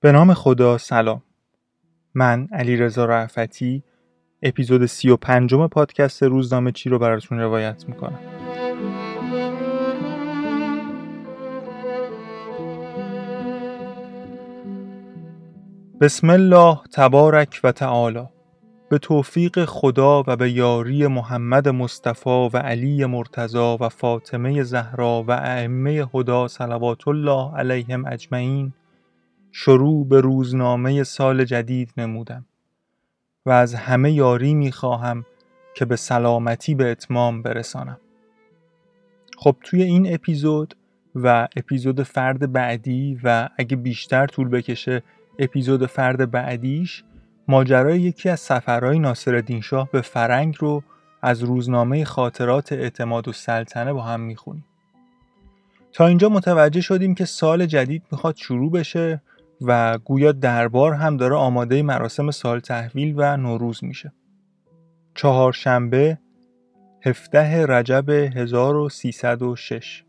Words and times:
به 0.00 0.12
نام 0.12 0.34
خدا 0.34 0.78
سلام. 0.78 1.22
من 2.14 2.48
علی 2.52 2.76
رضا 2.76 3.04
رعفتی 3.04 3.82
اپیزود 4.42 4.86
سی 4.86 5.10
و 5.10 5.16
پنجم 5.16 5.66
پادکست 5.66 6.22
روزنامه 6.22 6.72
چی 6.72 6.90
رو 6.90 6.98
براتون 6.98 7.38
روایت 7.38 7.84
می‌کنم. 7.88 8.18
بسم 16.00 16.30
الله 16.30 16.78
تبارک 16.94 17.60
و 17.64 17.72
تعالی. 17.72 18.28
به 18.90 18.98
توفیق 18.98 19.64
خدا 19.64 20.24
و 20.26 20.36
به 20.36 20.50
یاری 20.50 21.06
محمد 21.06 21.68
مصطفی 21.68 22.50
و 22.52 22.56
علی 22.56 23.04
مرتضا 23.04 23.76
و 23.80 23.88
فاطمه 23.88 24.62
زهرا 24.62 25.24
و 25.28 25.30
ائمه 25.30 26.06
هدا 26.14 26.48
صلوات 26.48 27.08
الله 27.08 27.56
علیهم 27.56 28.04
اجمعین 28.06 28.72
شروع 29.60 30.08
به 30.08 30.20
روزنامه 30.20 31.04
سال 31.04 31.44
جدید 31.44 31.92
نمودم 31.96 32.46
و 33.46 33.50
از 33.50 33.74
همه 33.74 34.12
یاری 34.12 34.54
می‌خواهم 34.54 35.26
که 35.74 35.84
به 35.84 35.96
سلامتی 35.96 36.74
به 36.74 36.90
اتمام 36.90 37.42
برسانم. 37.42 37.98
خب 39.38 39.56
توی 39.62 39.82
این 39.82 40.14
اپیزود 40.14 40.74
و 41.14 41.48
اپیزود 41.56 42.02
فرد 42.02 42.52
بعدی 42.52 43.20
و 43.24 43.48
اگه 43.56 43.76
بیشتر 43.76 44.26
طول 44.26 44.48
بکشه 44.48 45.02
اپیزود 45.38 45.86
فرد 45.86 46.30
بعدیش 46.30 47.04
ماجرای 47.48 48.00
یکی 48.00 48.28
از 48.28 48.40
سفرهای 48.40 48.98
ناصرالدین 48.98 49.60
شاه 49.60 49.88
به 49.92 50.00
فرنگ 50.00 50.56
رو 50.58 50.82
از 51.22 51.42
روزنامه 51.42 52.04
خاطرات 52.04 52.72
اعتماد 52.72 53.28
و 53.28 53.32
سلطنه 53.32 53.92
با 53.92 54.02
هم 54.02 54.20
می‌خونیم. 54.20 54.64
تا 55.92 56.06
اینجا 56.06 56.28
متوجه 56.28 56.80
شدیم 56.80 57.14
که 57.14 57.24
سال 57.24 57.66
جدید 57.66 58.02
می‌خواد 58.12 58.36
شروع 58.36 58.70
بشه 58.70 59.22
و 59.60 59.98
گویا 59.98 60.32
دربار 60.32 60.92
هم 60.92 61.16
داره 61.16 61.36
آماده 61.36 61.82
مراسم 61.82 62.30
سال 62.30 62.60
تحویل 62.60 63.14
و 63.16 63.36
نوروز 63.36 63.84
میشه. 63.84 64.12
چهارشنبه 65.14 66.18
17 67.04 67.66
رجب 67.66 68.10
1306 68.10 70.04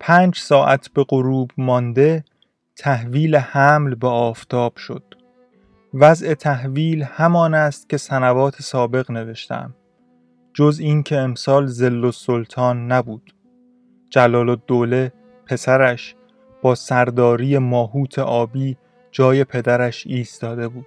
پنج 0.00 0.38
ساعت 0.38 0.90
به 0.94 1.04
غروب 1.08 1.50
مانده 1.58 2.24
تحویل 2.76 3.36
حمل 3.36 3.94
به 3.94 4.08
آفتاب 4.08 4.76
شد. 4.76 5.14
وضع 5.94 6.34
تحویل 6.34 7.02
همان 7.02 7.54
است 7.54 7.88
که 7.88 7.96
سنوات 7.96 8.62
سابق 8.62 9.10
نوشتم. 9.10 9.74
جز 10.54 10.78
این 10.80 11.02
که 11.02 11.16
امسال 11.16 11.66
زل 11.66 12.04
و 12.04 12.12
سلطان 12.12 12.92
نبود. 12.92 13.34
جلال 14.10 14.48
الدوله 14.48 15.12
پسرش 15.46 16.14
با 16.64 16.74
سرداری 16.74 17.58
ماهوت 17.58 18.18
آبی 18.18 18.76
جای 19.12 19.44
پدرش 19.44 20.06
ایستاده 20.06 20.68
بود. 20.68 20.86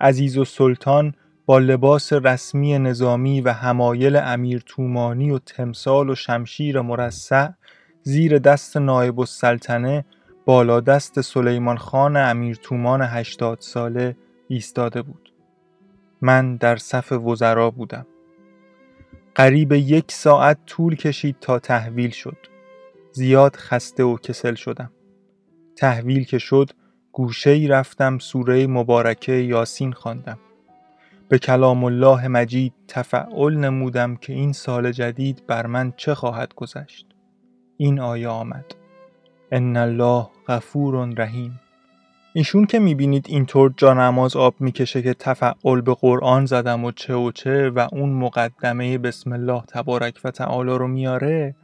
عزیز 0.00 0.38
و 0.38 0.44
سلطان 0.44 1.14
با 1.46 1.58
لباس 1.58 2.12
رسمی 2.12 2.78
نظامی 2.78 3.40
و 3.40 3.52
همایل 3.52 4.16
امیر 4.16 4.62
تومانی 4.66 5.30
و 5.30 5.38
تمثال 5.38 6.10
و 6.10 6.14
شمشیر 6.14 6.80
مرصع 6.80 7.48
زیر 8.02 8.38
دست 8.38 8.76
نایب 8.76 9.20
السلطنه 9.20 10.04
بالا 10.44 10.80
دست 10.80 11.20
سلیمان 11.20 11.76
خان 11.76 12.16
امیر 12.16 12.56
تومان 12.62 13.02
هشتاد 13.02 13.58
ساله 13.60 14.16
ایستاده 14.48 15.02
بود. 15.02 15.32
من 16.20 16.56
در 16.56 16.76
صف 16.76 17.12
وزرا 17.12 17.70
بودم. 17.70 18.06
قریب 19.34 19.72
یک 19.72 20.12
ساعت 20.12 20.58
طول 20.66 20.96
کشید 20.96 21.36
تا 21.40 21.58
تحویل 21.58 22.10
شد. 22.10 22.47
زیاد 23.18 23.56
خسته 23.56 24.04
و 24.04 24.16
کسل 24.16 24.54
شدم. 24.54 24.90
تحویل 25.76 26.24
که 26.24 26.38
شد 26.38 26.70
گوشه 27.12 27.50
ای 27.50 27.68
رفتم 27.68 28.18
سوره 28.18 28.66
مبارکه 28.66 29.32
یاسین 29.32 29.92
خواندم. 29.92 30.38
به 31.28 31.38
کلام 31.38 31.84
الله 31.84 32.28
مجید 32.28 32.72
تفعل 32.88 33.56
نمودم 33.56 34.16
که 34.16 34.32
این 34.32 34.52
سال 34.52 34.92
جدید 34.92 35.42
بر 35.46 35.66
من 35.66 35.92
چه 35.96 36.14
خواهد 36.14 36.54
گذشت. 36.54 37.06
این 37.76 38.00
آیه 38.00 38.28
آمد. 38.28 38.64
ان 39.52 39.76
الله 39.76 40.26
غفور 40.48 41.14
رحیم. 41.16 41.60
ایشون 42.32 42.66
که 42.66 42.78
می‌بینید 42.78 43.26
اینطور 43.28 43.74
جا 43.76 43.94
نماز 43.94 44.36
آب 44.36 44.54
می‌کشه 44.60 45.02
که 45.02 45.14
تفعل 45.14 45.80
به 45.80 45.94
قرآن 45.94 46.46
زدم 46.46 46.84
و 46.84 46.92
چه 46.92 47.14
و 47.14 47.32
چه 47.32 47.70
و 47.70 47.88
اون 47.92 48.12
مقدمه 48.12 48.98
بسم 48.98 49.32
الله 49.32 49.62
تبارک 49.68 50.20
و 50.24 50.30
تعالی 50.30 50.70
رو 50.70 50.88
میاره 50.88 51.54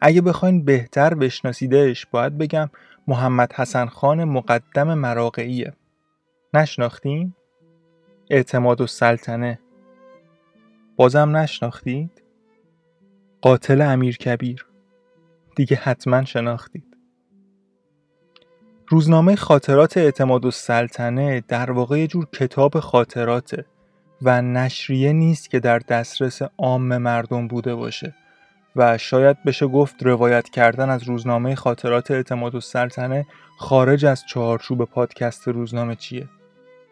اگه 0.00 0.20
بخواین 0.20 0.64
بهتر 0.64 1.14
بشناسیدش 1.14 2.06
باید 2.06 2.38
بگم 2.38 2.70
محمد 3.06 3.52
حسن 3.52 3.86
خان 3.86 4.24
مقدم 4.24 4.94
مراقعیه. 4.94 5.72
نشناختین؟ 6.54 7.34
اعتماد 8.30 8.80
و 8.80 8.86
سلطنه. 8.86 9.58
بازم 10.96 11.36
نشناختید؟ 11.36 12.22
قاتل 13.40 13.80
امیر 13.80 14.16
کبیر. 14.16 14.66
دیگه 15.56 15.76
حتما 15.76 16.24
شناختید. 16.24 16.96
روزنامه 18.88 19.36
خاطرات 19.36 19.96
اعتماد 19.96 20.44
و 20.44 20.50
سلطنه 20.50 21.44
در 21.48 21.70
واقع 21.70 21.98
یه 21.98 22.06
جور 22.06 22.26
کتاب 22.32 22.80
خاطراته 22.80 23.66
و 24.22 24.42
نشریه 24.42 25.12
نیست 25.12 25.50
که 25.50 25.60
در 25.60 25.78
دسترس 25.78 26.42
عام 26.58 26.98
مردم 26.98 27.48
بوده 27.48 27.74
باشه. 27.74 28.14
و 28.76 28.98
شاید 28.98 29.42
بشه 29.42 29.66
گفت 29.66 30.02
روایت 30.02 30.48
کردن 30.48 30.90
از 30.90 31.02
روزنامه 31.02 31.54
خاطرات 31.54 32.10
اعتماد 32.10 32.54
و 32.54 32.60
سلطنه 32.60 33.26
خارج 33.58 34.04
از 34.04 34.24
چهارچوب 34.26 34.84
پادکست 34.84 35.48
روزنامه 35.48 35.96
چیه. 35.96 36.28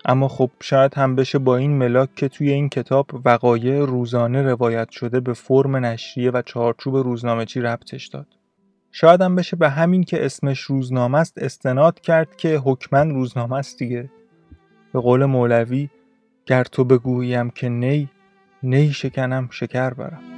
اما 0.04 0.28
خب 0.28 0.50
شاید 0.60 0.94
هم 0.94 1.16
بشه 1.16 1.38
با 1.38 1.56
این 1.56 1.78
ملاک 1.78 2.14
که 2.14 2.28
توی 2.28 2.50
این 2.50 2.68
کتاب 2.68 3.06
وقایع 3.24 3.84
روزانه 3.84 4.42
روایت 4.42 4.90
شده 4.90 5.20
به 5.20 5.32
فرم 5.32 5.76
نشریه 5.76 6.30
و 6.30 6.42
چهارچوب 6.42 6.96
روزنامه 6.96 7.44
چی 7.44 7.60
ربطش 7.60 8.06
داد. 8.06 8.26
شاید 8.92 9.20
هم 9.20 9.34
بشه 9.34 9.56
به 9.56 9.70
همین 9.70 10.04
که 10.04 10.24
اسمش 10.24 10.60
روزنامه 10.60 11.18
است 11.18 11.38
استناد 11.38 12.00
کرد 12.00 12.36
که 12.36 12.56
حکمن 12.64 13.10
روزنامه 13.10 13.56
است 13.56 13.78
دیگه. 13.78 14.10
به 14.92 15.00
قول 15.00 15.24
مولوی 15.24 15.88
گر 16.46 16.64
تو 16.64 16.84
بگوییم 16.84 17.50
که 17.50 17.68
نی 17.68 18.08
نی 18.62 18.92
شکنم 18.92 19.48
شکر 19.50 19.90
برم. 19.90 20.33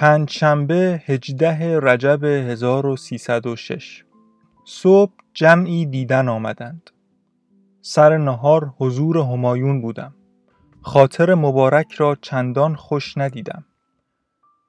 پنجشنبه 0.00 1.02
18 1.06 1.80
رجب 1.80 2.24
1306 2.24 4.04
صبح 4.64 5.12
جمعی 5.34 5.86
دیدن 5.86 6.28
آمدند. 6.28 6.90
سر 7.82 8.16
نهار 8.16 8.74
حضور 8.78 9.18
همایون 9.18 9.80
بودم. 9.82 10.14
خاطر 10.82 11.34
مبارک 11.34 11.92
را 11.92 12.16
چندان 12.22 12.74
خوش 12.74 13.18
ندیدم. 13.18 13.64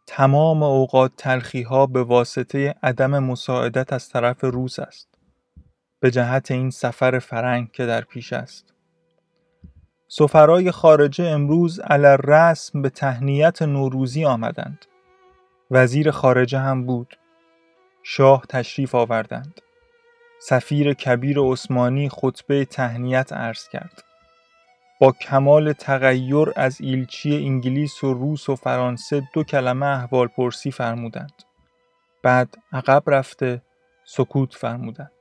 تمام 0.08 0.64
اوقات 0.64 1.12
تلخی 1.18 1.62
ها 1.62 1.86
به 1.86 2.04
واسطه 2.04 2.76
عدم 2.84 3.20
مساعدت 3.20 3.94
از 3.94 4.10
طرف 4.10 4.44
روس 4.44 4.80
است. 4.80 5.08
به 6.00 6.12
جهت 6.12 6.52
این 6.52 6.70
سفر 6.70 7.20
فرنگ 7.20 7.72
که 7.72 7.86
در 7.86 8.02
پیش 8.02 8.34
است. 8.34 8.74
سفرای 10.08 10.72
خارجه 10.72 11.24
امروز 11.24 11.80
علر 11.80 12.18
رسم 12.18 12.82
به 12.82 12.90
تهنیت 12.90 13.62
نوروزی 13.62 14.26
آمدند. 14.26 14.86
وزیر 15.72 16.12
خارجه 16.12 16.60
هم 16.60 16.86
بود. 16.86 17.18
شاه 18.04 18.46
تشریف 18.50 18.96
آوردند. 18.96 19.62
سفیر 20.42 20.94
کبیر 20.94 21.40
عثمانی 21.40 22.10
خطبه 22.10 22.66
تهنیت 22.66 23.34
عرض 23.34 23.70
کرد. 23.70 24.04
با 25.00 25.12
کمال 25.12 25.74
تغییر 25.74 26.54
از 26.56 26.82
ایلچی 26.82 27.36
انگلیس 27.36 28.04
و 28.04 28.14
روس 28.14 28.50
و 28.50 28.56
فرانسه 28.56 29.24
دو 29.34 29.44
کلمه 29.44 29.86
احوال 29.86 30.28
پرسی 30.28 30.72
فرمودند. 30.72 31.44
بعد 32.24 32.58
عقب 32.74 33.04
رفته 33.08 33.62
سکوت 34.06 34.56
فرمودند. 34.56 35.12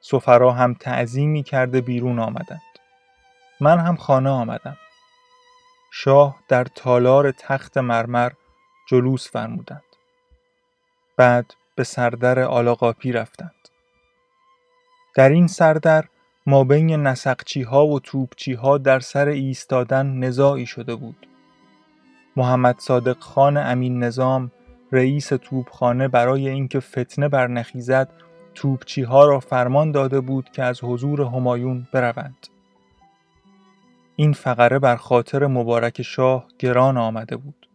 سفرا 0.00 0.52
هم 0.52 0.74
تعظیمی 0.74 1.42
کرده 1.42 1.80
بیرون 1.80 2.18
آمدند. 2.18 2.60
من 3.60 3.78
هم 3.78 3.96
خانه 3.96 4.30
آمدم. 4.30 4.76
شاه 5.92 6.36
در 6.48 6.64
تالار 6.64 7.32
تخت 7.32 7.78
مرمر 7.78 8.32
جلوس 8.86 9.30
فرمودند. 9.30 9.82
بعد 11.16 11.54
به 11.74 11.84
سردر 11.84 12.40
آلاقاپی 12.40 13.12
رفتند. 13.12 13.68
در 15.14 15.28
این 15.28 15.46
سردر 15.46 16.04
ما 16.46 16.64
بین 16.64 17.06
نسقچی 17.06 17.62
ها 17.62 17.86
و 17.86 18.00
توپچی 18.00 18.52
ها 18.52 18.78
در 18.78 19.00
سر 19.00 19.28
ایستادن 19.28 20.06
نزاعی 20.06 20.66
شده 20.66 20.94
بود. 20.94 21.26
محمد 22.36 22.78
صادق 22.78 23.18
خان 23.18 23.56
امین 23.56 24.04
نظام 24.04 24.50
رئیس 24.92 25.28
توپخانه 25.28 26.08
برای 26.08 26.48
اینکه 26.48 26.80
فتنه 26.80 27.28
برنخیزد 27.28 28.08
توپچی 28.54 29.02
ها 29.02 29.24
را 29.24 29.40
فرمان 29.40 29.92
داده 29.92 30.20
بود 30.20 30.50
که 30.50 30.62
از 30.62 30.84
حضور 30.84 31.20
همایون 31.20 31.88
بروند. 31.92 32.46
این 34.16 34.32
فقره 34.32 34.78
بر 34.78 34.96
خاطر 34.96 35.46
مبارک 35.46 36.02
شاه 36.02 36.46
گران 36.58 36.96
آمده 36.96 37.36
بود. 37.36 37.68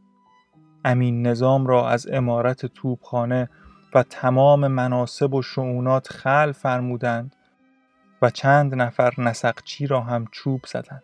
امین 0.85 1.27
نظام 1.27 1.67
را 1.67 1.89
از 1.89 2.07
امارت 2.11 2.65
توپخانه 2.65 3.49
و 3.93 4.03
تمام 4.03 4.67
مناسب 4.67 5.33
و 5.33 5.41
شعونات 5.41 6.07
خل 6.07 6.51
فرمودند 6.51 7.35
و 8.21 8.29
چند 8.29 8.75
نفر 8.75 9.13
نسقچی 9.17 9.87
را 9.87 10.01
هم 10.01 10.25
چوب 10.31 10.61
زدند. 10.65 11.03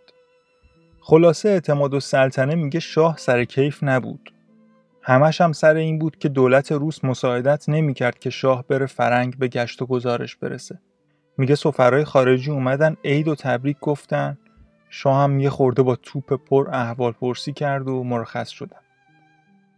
خلاصه 1.02 1.50
اعتماد 1.50 1.94
و 1.94 2.00
سلطنه 2.00 2.56
میگه 2.56 2.80
شاه 2.80 3.18
سر 3.18 3.44
کیف 3.44 3.84
نبود. 3.84 4.34
همش 5.02 5.42
هم 5.42 5.52
سر 5.52 5.76
این 5.76 6.00
بود 6.00 6.18
که 6.18 6.30
دولت 6.30 6.72
روس 6.72 7.04
مساعدت 7.04 7.70
نمی‌کرد 7.70 8.20
که 8.20 8.30
شاه 8.30 8.68
بره 8.68 8.86
فرنگ 8.86 9.38
به 9.38 9.48
گشت 9.48 9.82
و 9.82 9.86
گزارش 9.86 10.36
برسه. 10.36 10.80
میگه 11.38 11.56
سفرهای 11.56 12.04
خارجی 12.04 12.52
اومدن 12.52 12.98
عید 13.04 13.28
و 13.28 13.36
تبریک 13.36 13.78
گفتن 13.82 14.38
شاه 14.90 15.24
هم 15.24 15.40
یه 15.40 15.50
خورده 15.50 15.84
با 15.84 15.96
توپ 15.96 16.34
پر 16.34 16.70
احوال 16.72 17.12
پرسی 17.12 17.54
کرد 17.54 17.88
و 17.88 18.04
مرخص 18.04 18.50
شدن. 18.50 18.85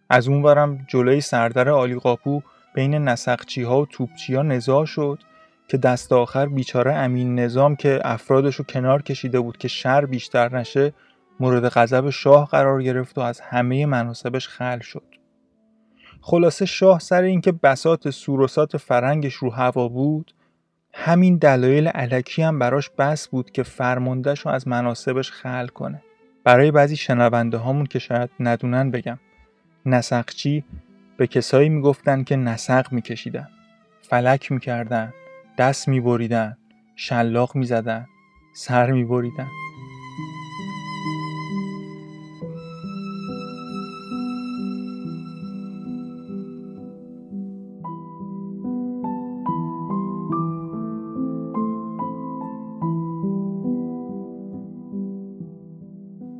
از 0.09 0.27
اونورم 0.27 0.85
جلوی 0.87 1.21
سردر 1.21 1.69
آلی 1.69 1.95
قاپو 1.95 2.41
بین 2.73 2.95
نسقچی 2.95 3.63
ها 3.63 3.81
و 3.81 3.85
توپچی 3.85 4.35
ها 4.35 4.41
نزاع 4.41 4.85
شد 4.85 5.19
که 5.67 5.77
دست 5.77 6.13
آخر 6.13 6.45
بیچاره 6.45 6.93
امین 6.93 7.39
نظام 7.39 7.75
که 7.75 7.99
افرادشو 8.03 8.63
کنار 8.63 9.01
کشیده 9.01 9.39
بود 9.39 9.57
که 9.57 9.67
شر 9.67 10.05
بیشتر 10.05 10.57
نشه 10.57 10.93
مورد 11.39 11.69
غضب 11.69 12.09
شاه 12.09 12.47
قرار 12.47 12.83
گرفت 12.83 13.17
و 13.17 13.21
از 13.21 13.39
همه 13.39 13.85
مناسبش 13.85 14.47
خل 14.47 14.79
شد. 14.79 15.03
خلاصه 16.21 16.65
شاه 16.65 16.99
سر 16.99 17.21
اینکه 17.21 17.51
بسات 17.51 18.09
سوروسات 18.09 18.77
فرنگش 18.77 19.33
رو 19.33 19.49
هوا 19.49 19.87
بود 19.87 20.33
همین 20.93 21.37
دلایل 21.37 21.87
علکی 21.87 22.41
هم 22.41 22.59
براش 22.59 22.89
بس 22.89 23.27
بود 23.27 23.51
که 23.51 23.63
فرماندهش 23.63 24.39
رو 24.39 24.51
از 24.51 24.67
مناسبش 24.67 25.31
خل 25.31 25.67
کنه. 25.67 26.01
برای 26.43 26.71
بعضی 26.71 26.95
شنونده 26.95 27.57
هامون 27.57 27.85
که 27.85 27.99
شاید 27.99 28.29
ندونن 28.39 28.91
بگم 28.91 29.19
نسقچی 29.85 30.63
به 31.17 31.27
کسایی 31.27 31.69
می‌گفتن 31.69 32.23
که 32.23 32.35
نسق 32.35 32.93
میکشیدن 32.93 33.47
فلک 34.01 34.51
می‌کردن 34.51 35.13
دست 35.57 35.87
میبریدن 35.87 36.57
شلاق 36.95 37.55
می‌زدن 37.55 38.07
سر 38.55 38.91
میبریدن 38.91 39.47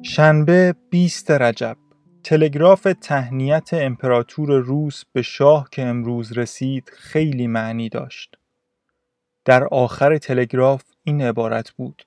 شنبه 0.02 0.76
20 0.90 1.32
رجب. 1.32 1.78
تلگراف 2.24 2.88
تهنیت 3.02 3.70
امپراتور 3.74 4.52
روس 4.52 5.04
به 5.14 5.22
شاه 5.22 5.68
که 5.72 5.82
امروز 5.82 6.38
رسید 6.38 6.92
خیلی 6.96 7.48
معنی 7.48 7.90
داشت. 7.90 8.36
در 9.46 9.64
آخر 9.64 10.18
تلگراف 10.18 10.84
این 11.04 11.22
عبارت 11.22 11.72
بود 11.72 12.06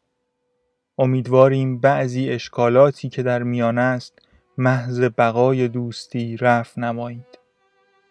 امیدواریم 0.98 1.78
بعضی 1.78 2.30
اشکالاتی 2.30 3.08
که 3.08 3.22
در 3.22 3.42
میان 3.42 3.78
است 3.78 4.18
محض 4.58 5.00
بقای 5.18 5.68
دوستی 5.68 6.36
رفت 6.36 6.78
نمایید. 6.78 7.38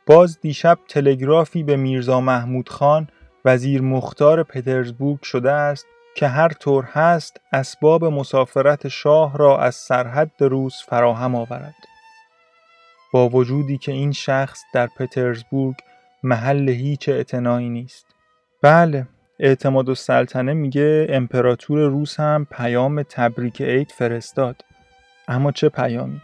باز 0.06 0.40
دیشب 0.42 0.80
تلگرافی 0.88 1.64
به 1.64 1.76
میرزا 1.76 2.22
محمود 2.22 2.70
خان 2.70 3.08
وزیر 3.46 3.82
مختار 3.82 4.44
پترزبورگ 4.44 5.22
شده 5.22 5.52
است 5.52 5.86
که 6.16 6.28
هر 6.28 6.50
طور 6.50 6.84
هست 6.84 7.42
اسباب 7.54 8.06
مسافرت 8.06 8.88
شاه 8.88 9.38
را 9.38 9.60
از 9.60 9.76
سرحد 9.76 10.32
روس 10.40 10.84
فراهم 10.88 11.36
آورد. 11.36 11.76
با 13.14 13.30
وجودی 13.30 13.78
که 13.78 13.92
این 13.92 14.12
شخص 14.12 14.62
در 14.74 14.88
پترزبورگ 14.88 15.76
محل 16.24 16.70
هیچ 16.70 17.10
اعتنایی 17.10 17.70
نیست. 17.70 18.06
بله 18.62 19.08
اعتماد 19.40 19.90
و 19.90 19.96
سلطنه 19.96 20.54
میگه 20.54 21.08
امپراتور 21.10 21.80
روس 21.80 22.20
هم 22.20 22.48
پیام 22.52 23.04
تبریک 23.04 23.62
عید 23.62 23.92
فرستاد 23.92 24.56
اما 25.28 25.52
چه 25.52 25.70
پیامی 25.70 26.22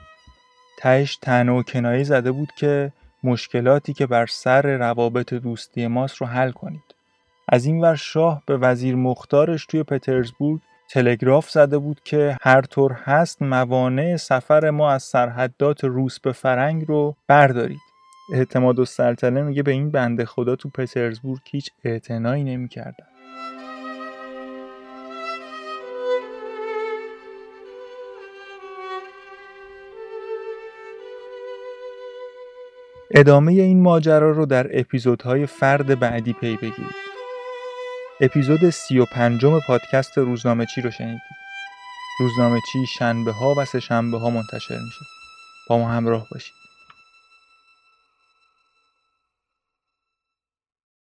تهش 0.80 1.18
تنه 1.18 1.52
و 1.52 1.64
کنایی 1.64 2.04
زده 2.04 2.32
بود 2.32 2.50
که 2.58 2.92
مشکلاتی 3.24 3.94
که 3.94 4.08
بر 4.08 4.26
سر 4.26 4.78
روابط 4.78 5.34
دوستی 5.34 5.88
ماست 5.88 6.16
رو 6.16 6.28
حل 6.28 6.52
کنید 6.52 6.95
از 7.50 7.66
این 7.66 7.82
ور 7.82 7.96
شاه 7.96 8.42
به 8.46 8.58
وزیر 8.58 8.96
مختارش 8.96 9.66
توی 9.66 9.84
پترزبورگ 9.84 10.60
تلگراف 10.90 11.50
زده 11.50 11.78
بود 11.78 12.02
که 12.04 12.38
هر 12.42 12.62
طور 12.62 12.92
هست 12.92 13.42
موانع 13.42 14.16
سفر 14.16 14.70
ما 14.70 14.92
از 14.92 15.04
سرحدات 15.04 15.84
روس 15.84 16.20
به 16.20 16.32
فرنگ 16.32 16.86
رو 16.88 17.16
بردارید. 17.28 17.82
اعتماد 18.34 18.80
و 18.80 18.86
سلطنه 18.86 19.42
میگه 19.42 19.64
به 19.64 19.72
این 19.72 19.92
بنده 19.92 20.26
خدا 20.26 20.56
تو 20.56 20.70
پترزبورگ 20.70 21.42
هیچ 21.52 21.72
اعتنایی 21.84 22.44
نمی‌کردن. 22.44 23.06
ادامه 33.12 33.52
این 33.52 33.82
ماجرا 33.82 34.32
رو 34.32 34.46
در 34.46 34.80
اپیزودهای 34.80 35.46
فرد 35.46 36.00
بعدی 36.00 36.34
پی 36.34 36.56
بگیرید. 36.56 37.05
اپیزود 38.20 38.70
سی 38.70 39.00
و 39.00 39.06
پنجم 39.06 39.60
پادکست 39.60 40.18
روزنامه 40.18 40.66
چی 40.66 40.82
رو 40.82 40.92
شنیدید. 40.92 41.22
روزنامه 42.20 42.60
چی 42.72 42.86
شنبه 42.86 43.32
ها 43.32 43.54
و 43.58 43.66
سه 43.66 43.80
شنبه 43.80 44.20
ها 44.20 44.30
منتشر 44.30 44.80
میشه. 44.80 45.06
با 45.68 45.78
ما 45.78 45.90
همراه 45.90 46.28
باشید. 46.32 46.65